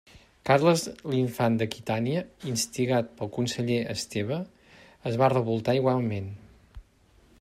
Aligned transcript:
Carles 0.49 0.85
l'Infant 1.13 1.57
d'Aquitània, 1.59 2.23
instigat 2.53 3.11
pel 3.19 3.31
conseller 3.35 3.77
Esteve 3.95 4.41
es 5.11 5.21
va 5.25 5.31
revoltar 5.35 5.77
igualment. 5.83 6.33